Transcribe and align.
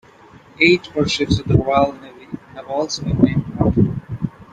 Eight 0.59 0.95
warships 0.95 1.37
of 1.37 1.47
the 1.47 1.59
Royal 1.59 1.91
Navy 1.91 2.25
have 2.55 2.65
also 2.65 3.03
been 3.03 3.19
named 3.19 3.45
after 3.59 3.81
him. 3.83 4.01